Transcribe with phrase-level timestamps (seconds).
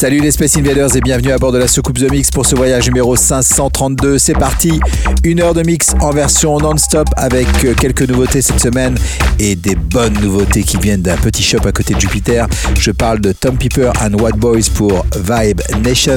[0.00, 2.56] Salut les Space Invaders et bienvenue à bord de la soucoupe The Mix pour ce
[2.56, 4.16] voyage numéro 532.
[4.16, 4.80] C'est parti,
[5.24, 8.96] une heure de mix en version non-stop avec euh, quelques nouveautés cette semaine
[9.38, 12.46] et des bonnes nouveautés qui viennent d'un petit shop à côté de Jupiter.
[12.78, 16.16] Je parle de Tom Piper and What Boys pour Vibe Nation.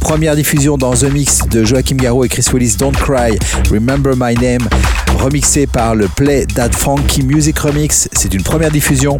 [0.00, 3.38] Première diffusion dans The Mix de Joachim Garraud et Chris Willis Don't Cry,
[3.70, 4.68] Remember My Name,
[5.20, 8.08] remixé par le Play That Funky Music Remix.
[8.12, 9.18] C'est une première diffusion.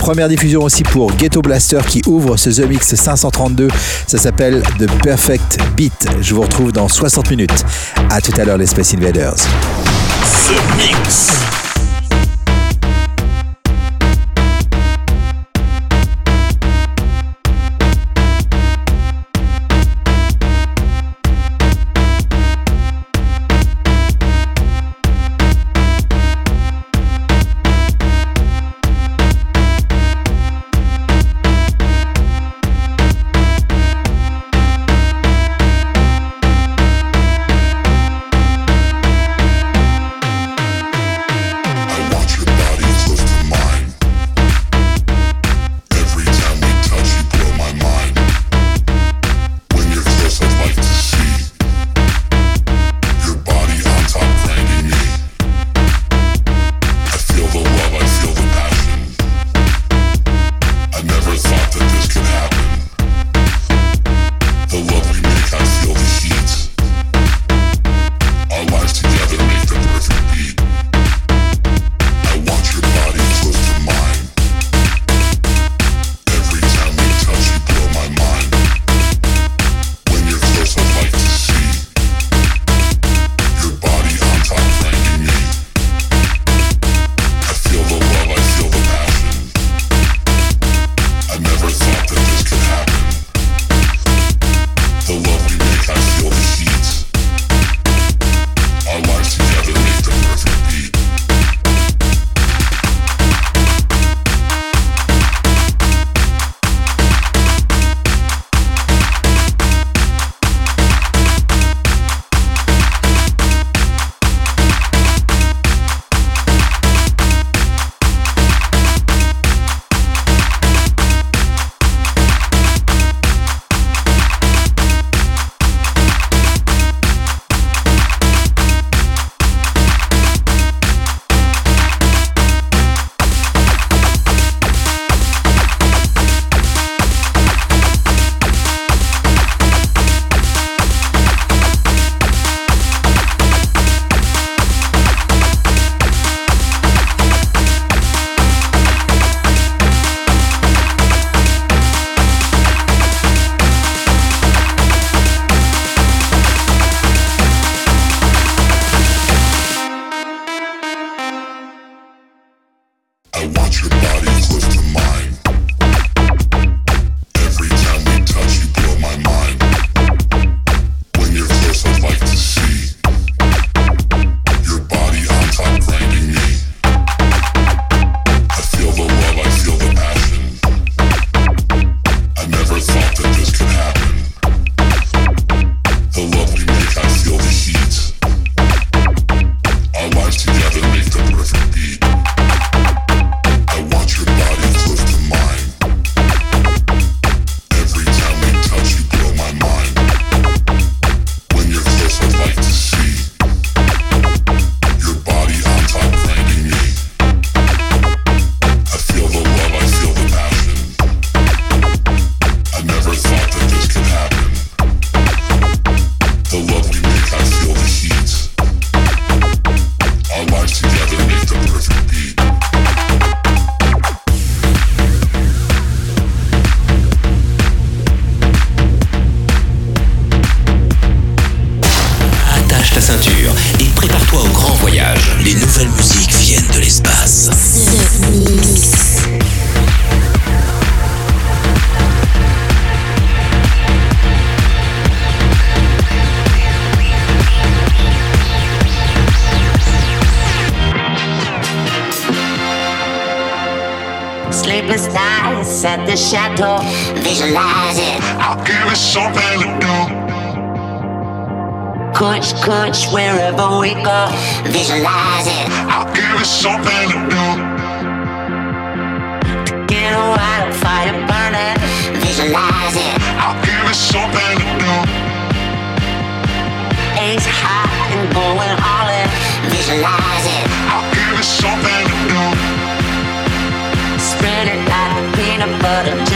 [0.00, 3.68] Première diffusion aussi pour Ghetto Blaster qui ouvre ce The Mix 532
[4.06, 6.06] ça s'appelle The Perfect Beat.
[6.20, 7.64] Je vous retrouve dans 60 minutes.
[8.10, 9.34] À tout à l'heure les Space Invaders.
[9.34, 11.71] The Mix.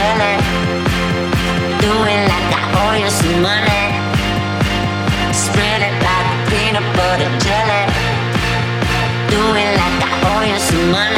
[0.07, 0.35] money.
[1.83, 3.83] Doing like I owe you some money.
[5.43, 7.83] Spread it like peanut butter jelly.
[9.33, 11.16] Doing like I owe you some money.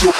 [0.00, 0.14] Thank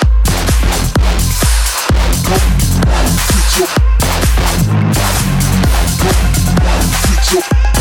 [7.76, 7.79] you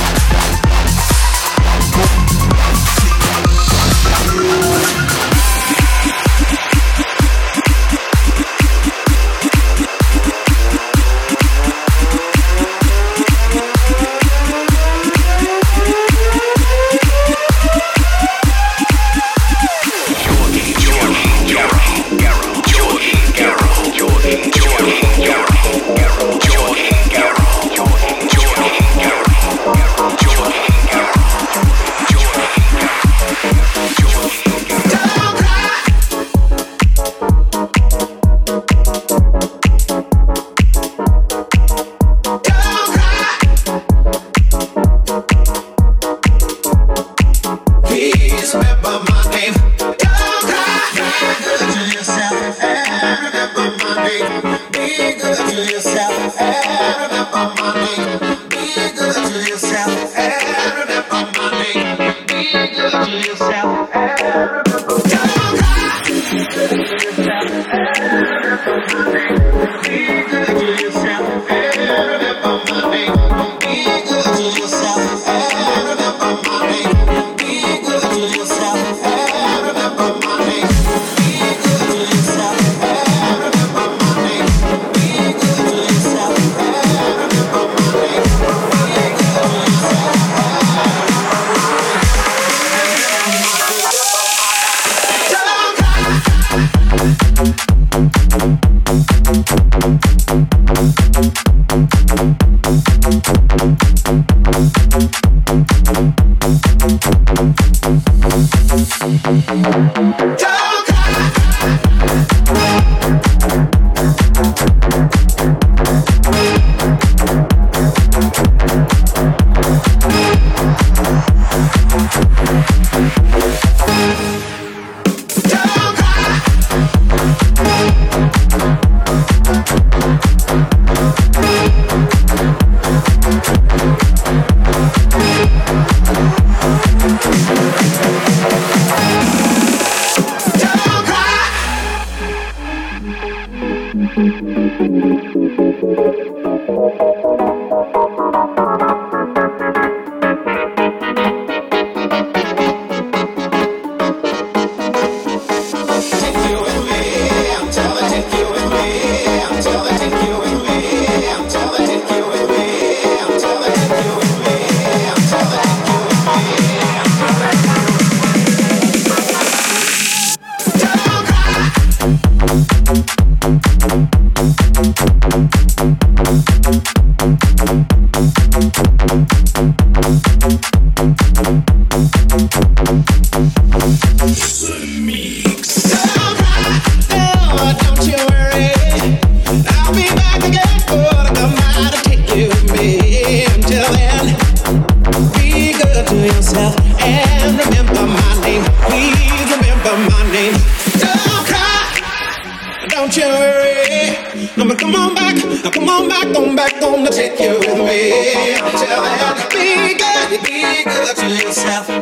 [211.30, 211.98] yourself.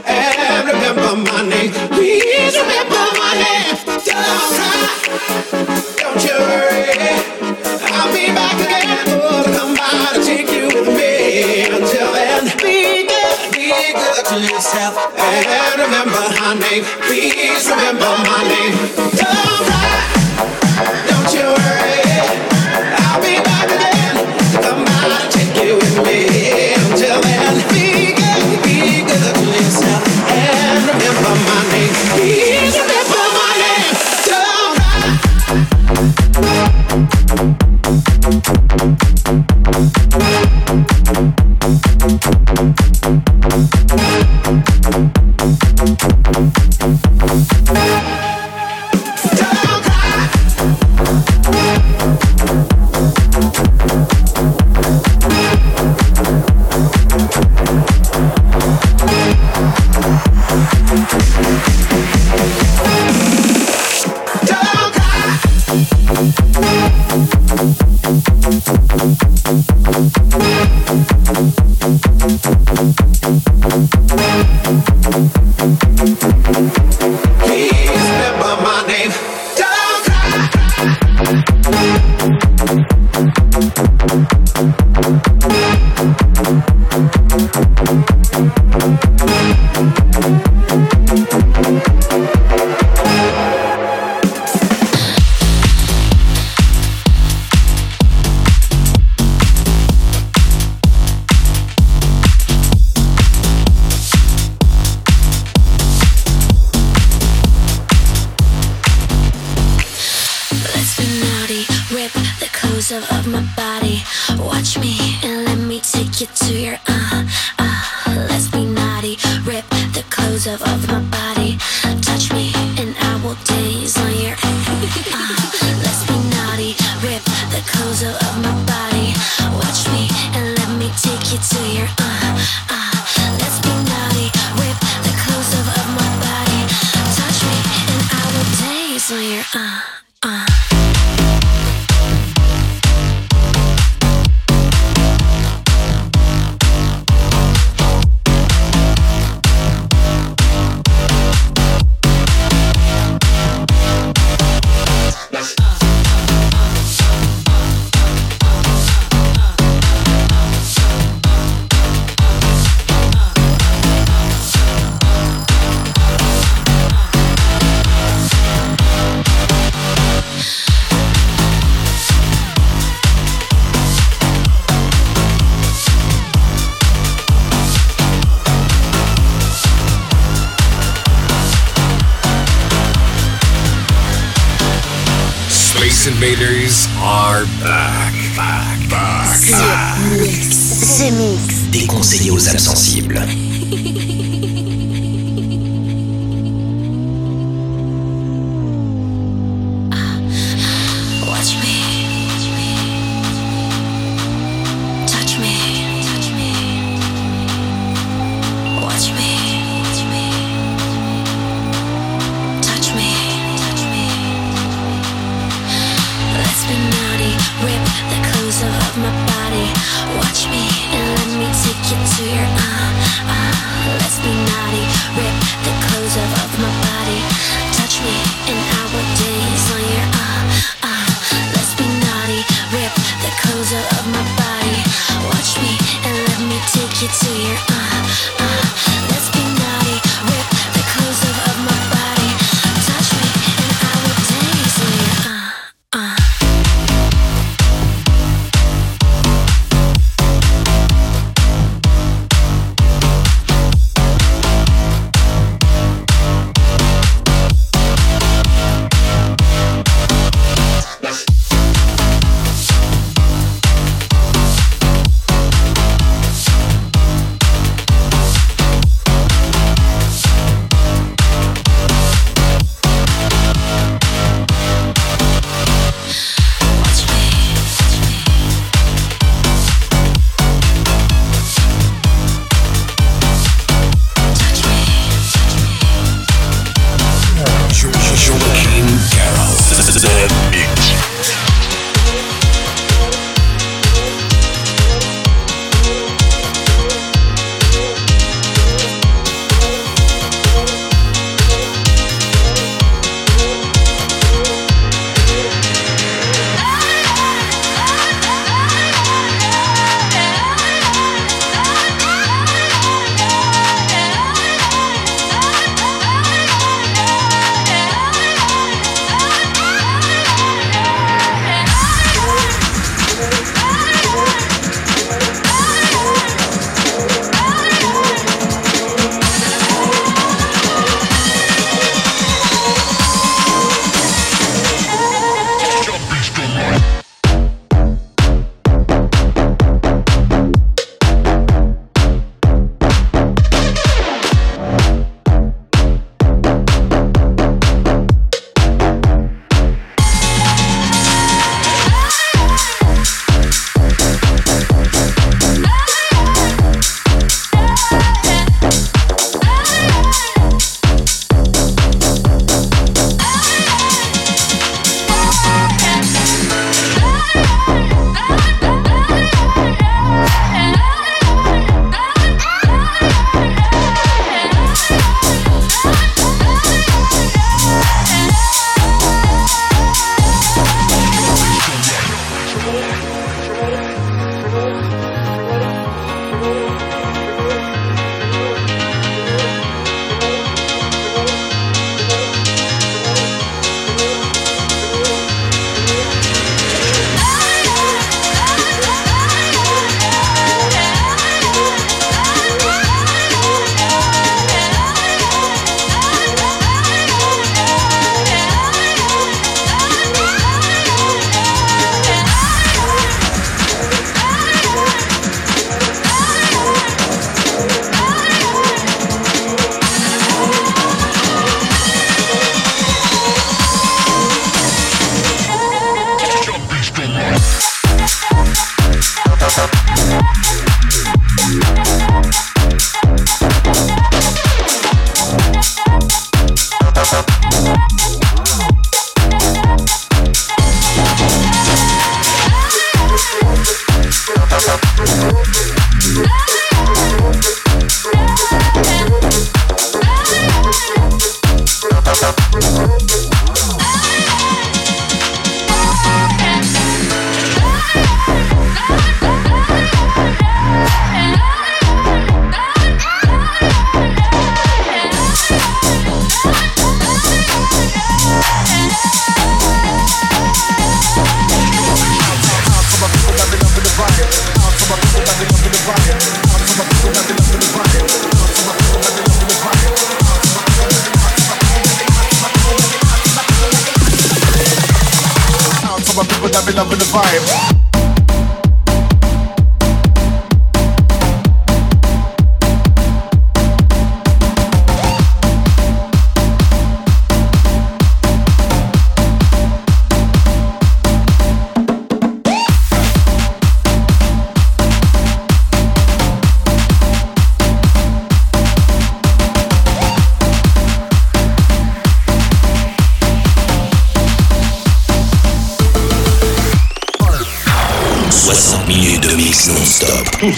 [112.92, 114.02] of my body.
[114.40, 117.28] Watch me and let me take you to your uh,
[117.60, 117.77] uh.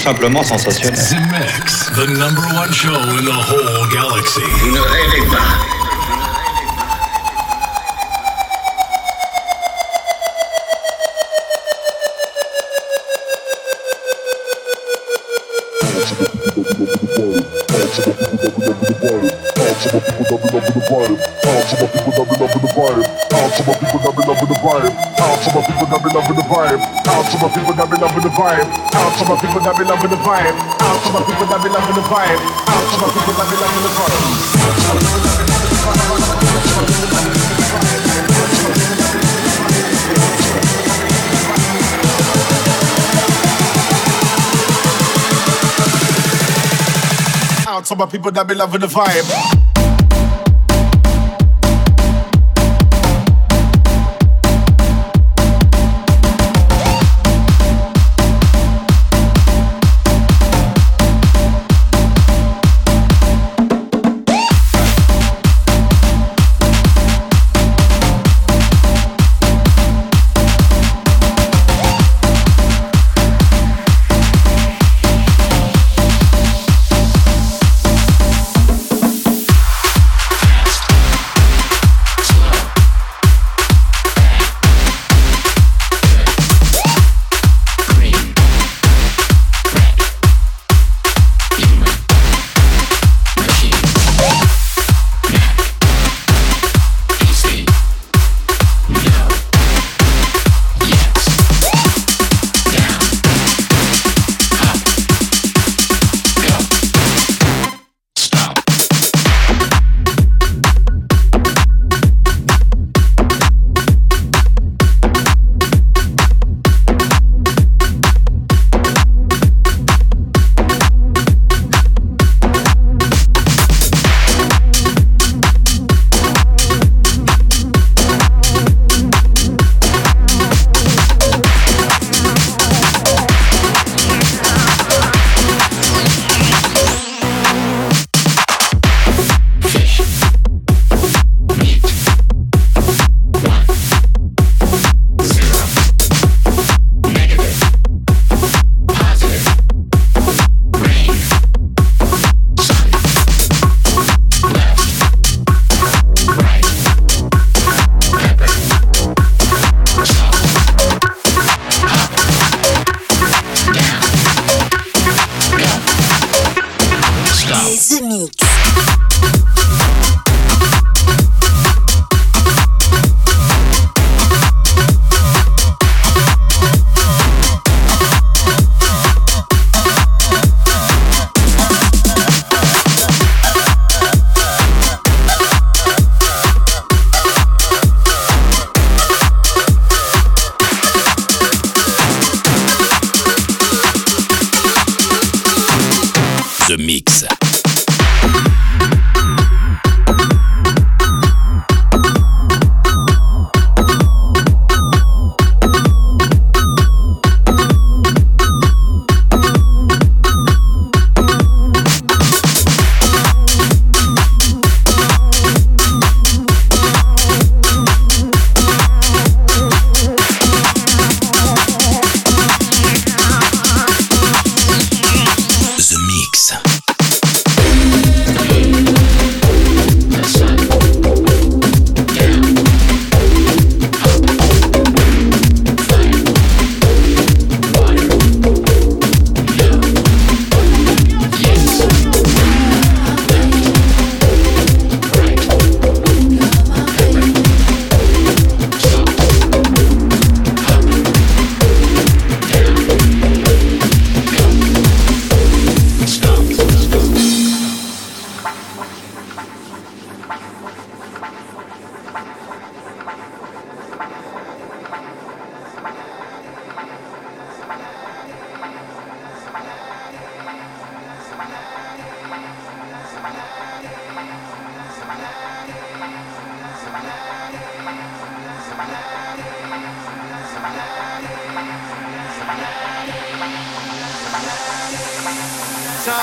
[0.09, 0.95] Simplement sensationnel.
[0.95, 4.41] The Mix, the number one show in the whole galaxy.
[4.41, 5.69] Vous ne rêvez pas.
[28.07, 28.63] Vibe.
[28.95, 30.55] Out to my people that be loving the vibe.
[30.79, 32.39] Out to my people that be loving the vibe.
[32.69, 35.19] Out to my people that be loving the vibe.
[47.67, 49.58] Out to my people that be loving the vibe.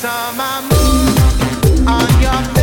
[0.00, 2.57] time I move on your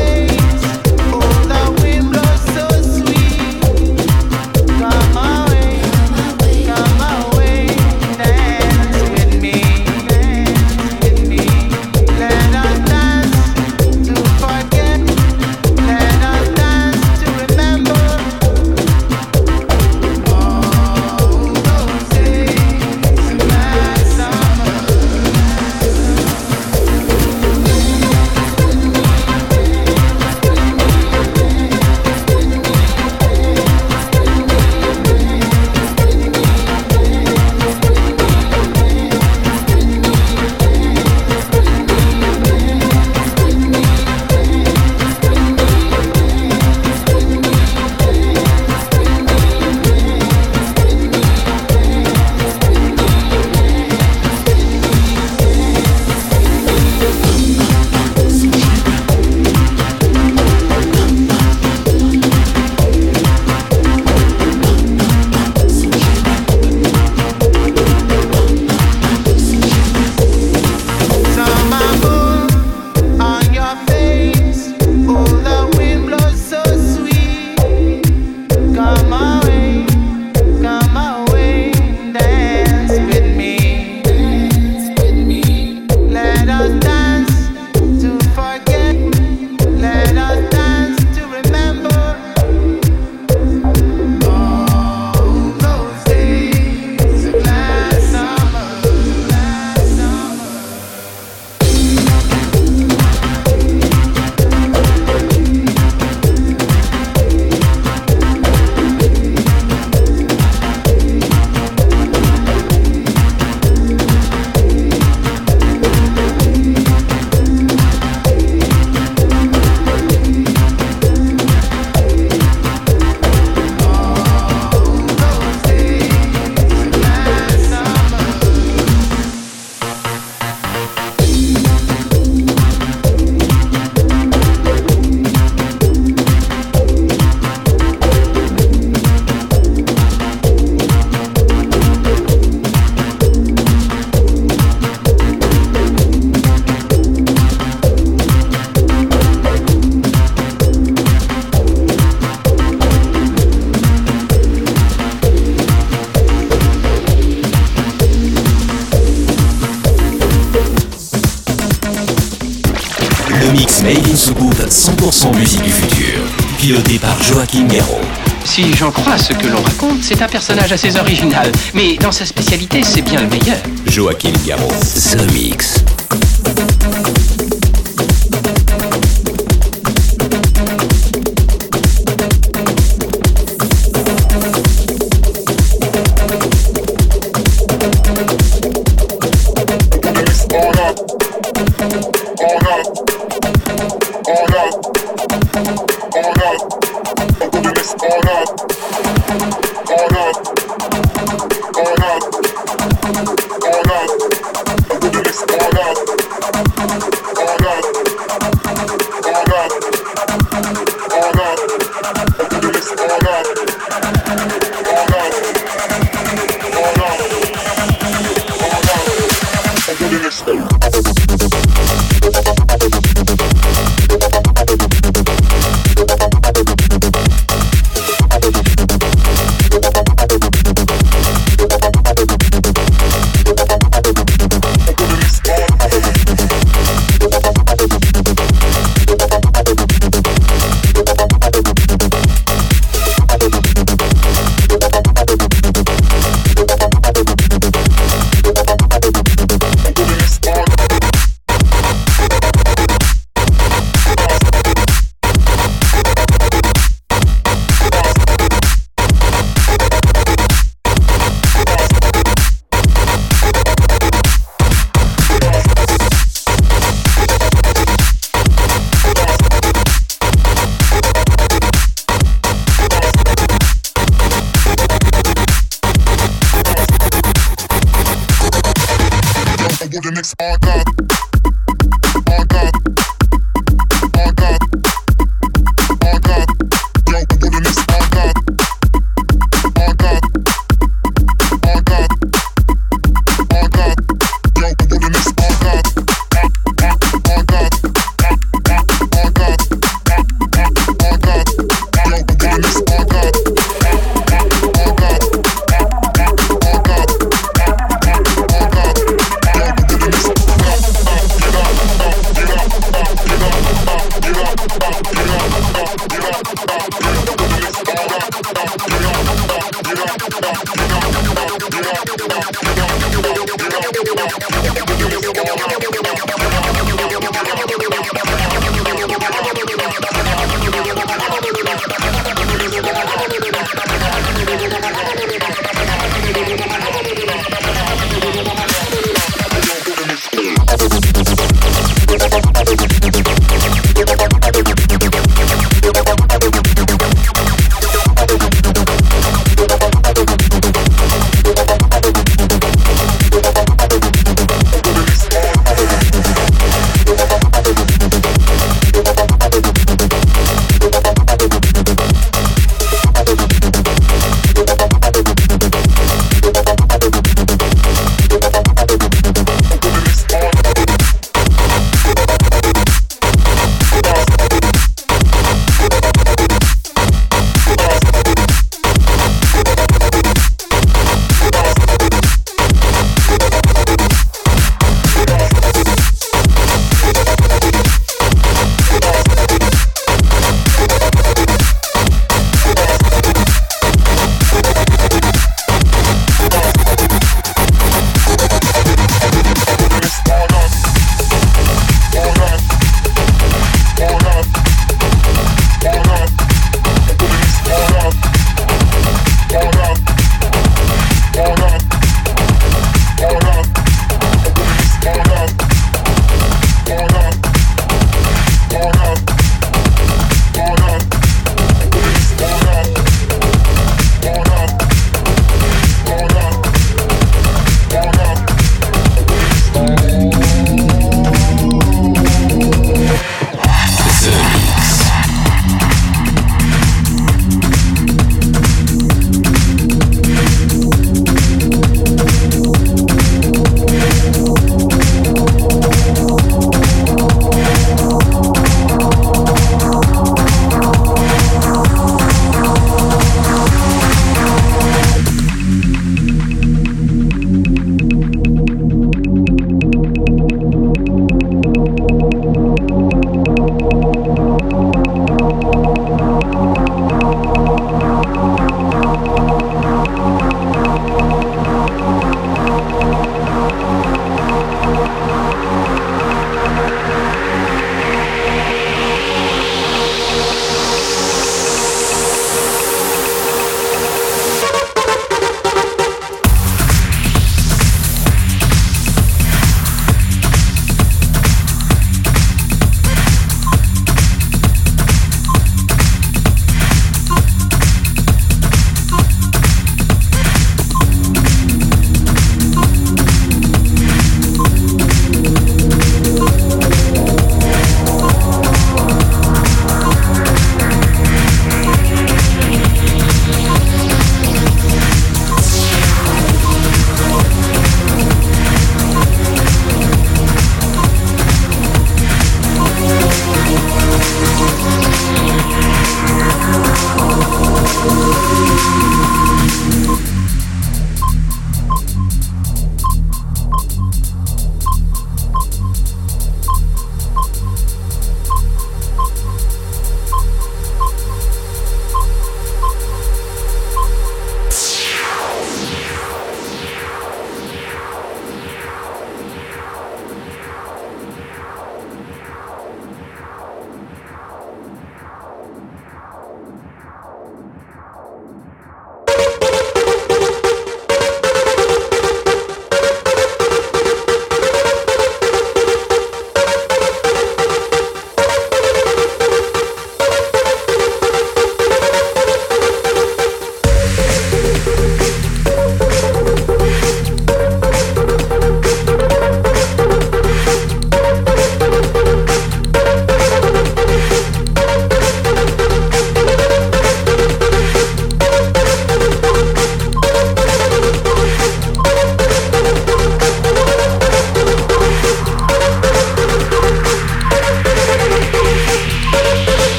[170.16, 173.58] c'est un personnage assez original, mais dans sa spécialité, c'est bien le meilleur.
[173.88, 175.75] Joachim Garraud, The Mix.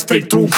[0.00, 0.48] straight through.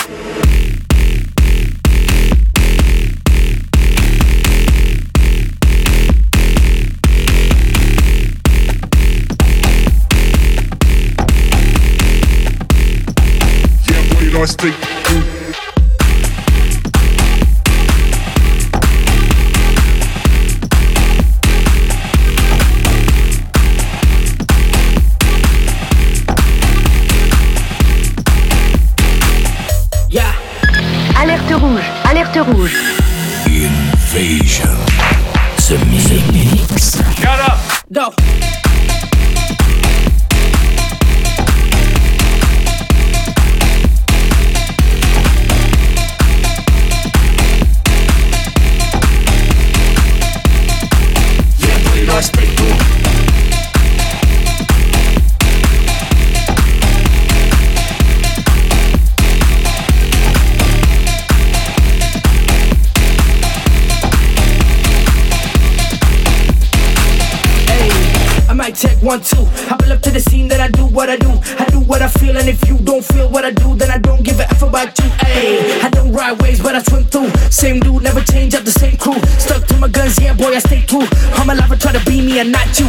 [69.02, 69.42] One, two.
[69.66, 71.34] I pull up to the scene, that I do what I do.
[71.58, 73.98] I do what I feel, and if you don't feel what I do, then I
[73.98, 75.10] don't give a F about you.
[75.26, 77.28] Ayy, I don't ride waves, but I swim through.
[77.50, 79.18] Same dude, never change up the same crew.
[79.42, 81.02] Stuck to my guns, yeah, boy, I stay true.
[81.34, 82.86] I'm alive, I try to be me and not you.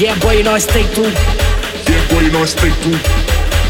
[0.00, 1.12] Yeah, boy, you know I stay true.
[1.12, 2.96] Yeah, boy, you know I stay true.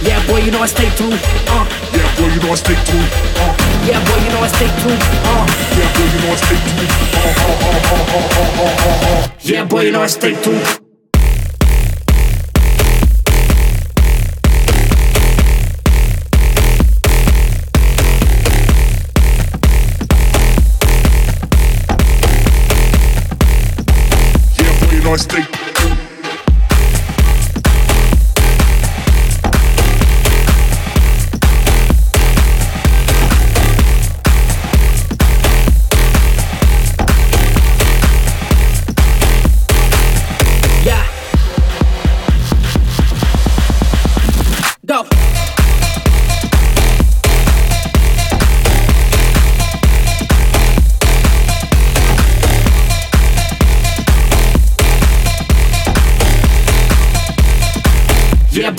[0.07, 1.11] Yeah, boy, you know I stay true.
[1.11, 1.67] Uh.
[1.91, 3.03] Yeah, boy, you know I stay true.
[3.35, 3.51] Uh.
[3.83, 4.95] Yeah, boy, you know I stay true.
[5.27, 5.43] Uh.
[5.75, 6.87] Yeah, boy, you know I stay true.
[7.19, 9.35] Uh, uh, uh, uh, uh, uh, uh, uh.
[9.43, 10.88] Yeah, boy, you know I stay true.
[25.09, 25.58] gonna stay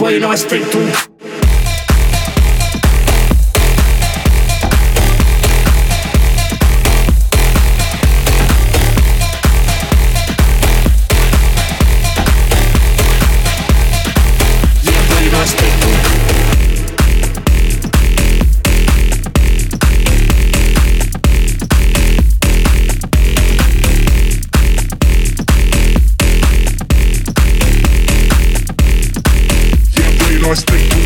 [0.10, 1.09] You know I sprint too?
[30.50, 30.99] North Street.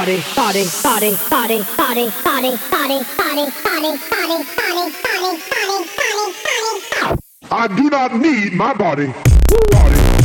[0.00, 4.70] Body, body, body, body, body, body, body, body, body, body, body, body, body, body.
[7.00, 7.20] party.
[7.50, 9.12] I do not need my body.
[9.70, 10.19] Body.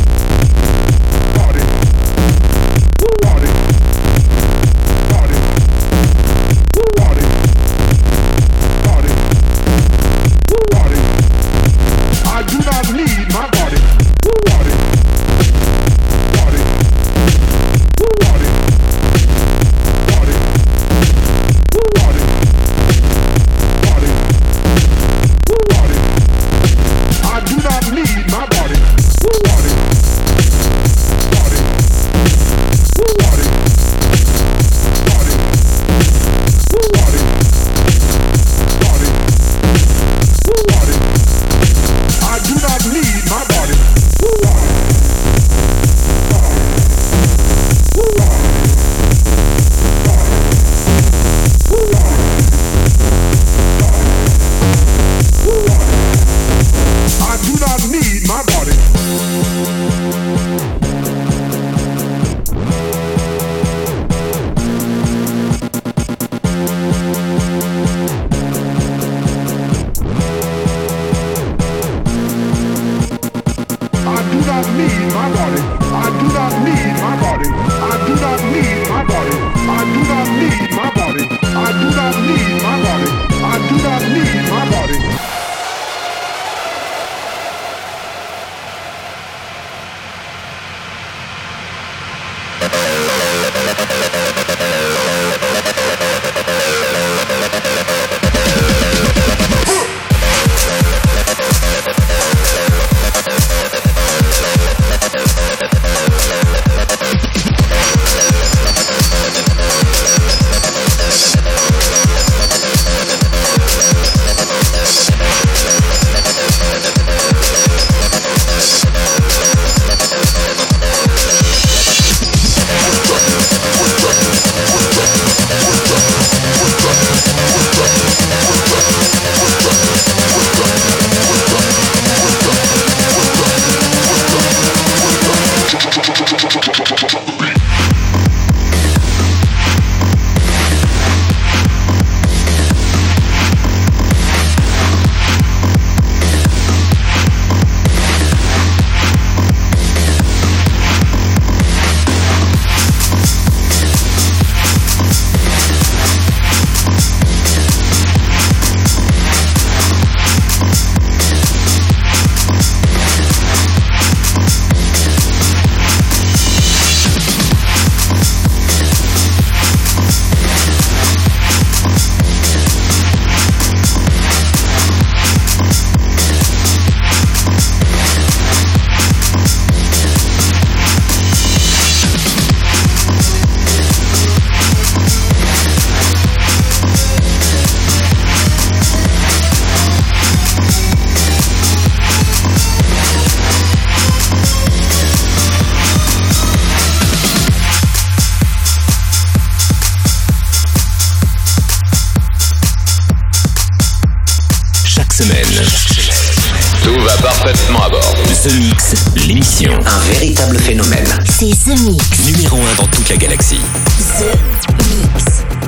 [211.86, 212.15] Mix.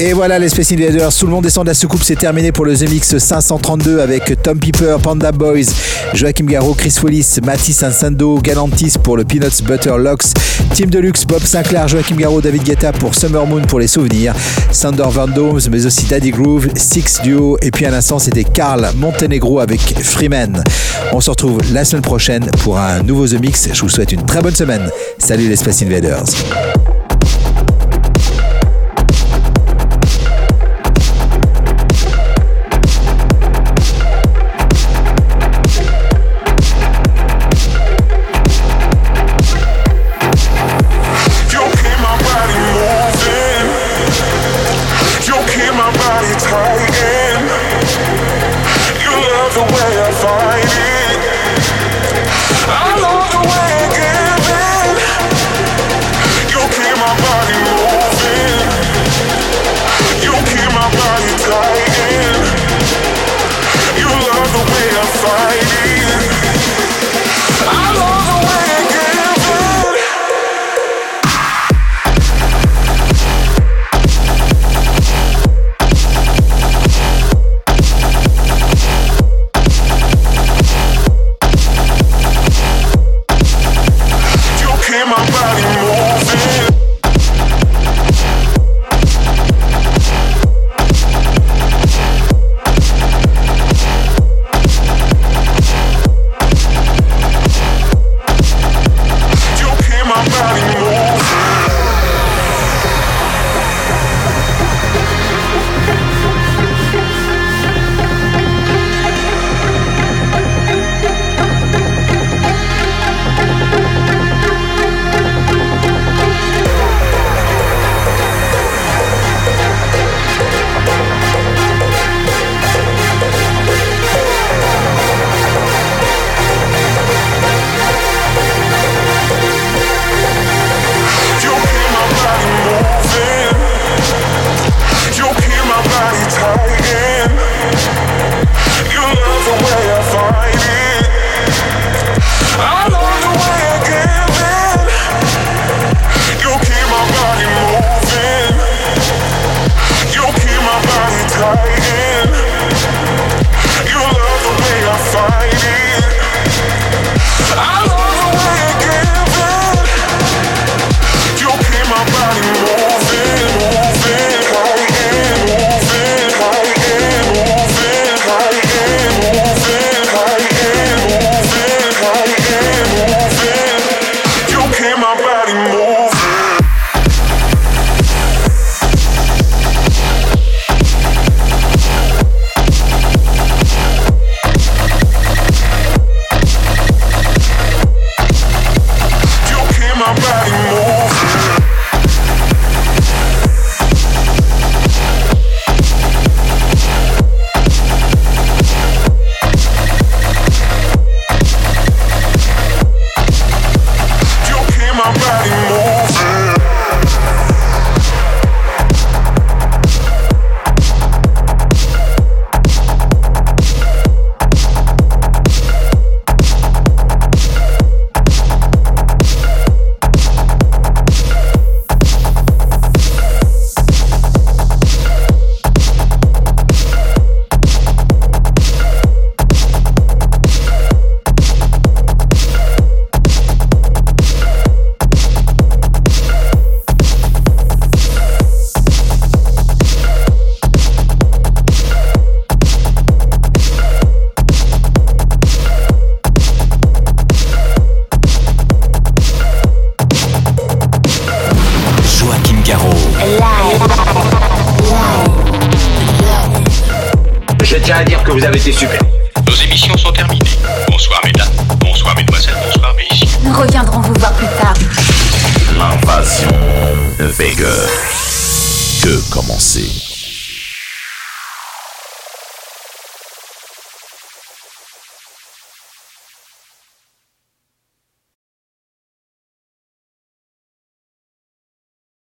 [0.09, 2.65] Et voilà les Space Invaders, tout le monde descend de la soucoupe, c'est terminé pour
[2.65, 5.67] le The Mix 532 avec Tom Piper, Panda Boys,
[6.15, 10.33] Joachim Garraud, Chris Willis, Mathis Ansando, Galantis pour le Peanuts Butter Locks,
[10.75, 14.35] Tim Deluxe, Bob Sinclair, Joachim Garraud, David Guetta pour Summer Moon pour les souvenirs,
[14.73, 18.89] Sander Van Domes, mais aussi Daddy Groove, Six Duo, et puis à l'instant c'était Carl
[18.97, 20.65] Montenegro avec Freeman.
[21.13, 23.69] On se retrouve la semaine prochaine pour un nouveau The Mix.
[23.75, 24.89] Je vous souhaite une très bonne semaine.
[25.19, 26.25] Salut les Space Invaders.